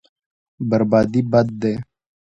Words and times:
بربادي 0.69 1.21
بد 1.31 1.47
دی. 1.61 1.73